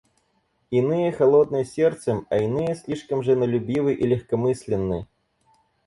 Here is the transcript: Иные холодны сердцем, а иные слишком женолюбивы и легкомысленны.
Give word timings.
Иные 0.71 1.11
холодны 1.11 1.63
сердцем, 1.63 2.25
а 2.31 2.37
иные 2.39 2.73
слишком 2.73 3.21
женолюбивы 3.21 3.93
и 3.93 4.07
легкомысленны. 4.07 5.05